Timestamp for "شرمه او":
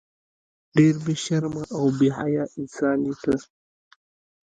1.25-1.85